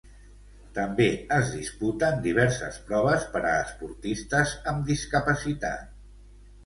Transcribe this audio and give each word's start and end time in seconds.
També 0.77 1.05
es 1.35 1.51
disputen 1.57 2.17
diverses 2.25 2.79
proves 2.87 3.27
per 3.35 3.43
a 3.51 3.55
esportistes 3.67 4.55
amb 4.73 4.93
discapacitat. 4.93 5.89